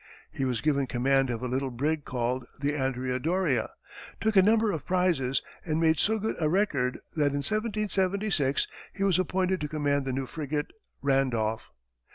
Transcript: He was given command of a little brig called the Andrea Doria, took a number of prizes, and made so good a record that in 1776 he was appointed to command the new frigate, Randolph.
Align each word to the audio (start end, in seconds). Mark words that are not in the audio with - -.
He 0.31 0.45
was 0.45 0.61
given 0.61 0.87
command 0.87 1.29
of 1.29 1.43
a 1.43 1.47
little 1.47 1.69
brig 1.69 2.05
called 2.05 2.47
the 2.59 2.75
Andrea 2.75 3.19
Doria, 3.19 3.69
took 4.19 4.35
a 4.35 4.41
number 4.41 4.71
of 4.71 4.83
prizes, 4.83 5.43
and 5.63 5.79
made 5.79 5.99
so 5.99 6.17
good 6.17 6.35
a 6.41 6.49
record 6.49 6.95
that 7.13 7.33
in 7.35 7.43
1776 7.43 8.67
he 8.93 9.03
was 9.03 9.19
appointed 9.19 9.61
to 9.61 9.67
command 9.67 10.05
the 10.05 10.11
new 10.11 10.25
frigate, 10.25 10.71
Randolph. 11.03 11.69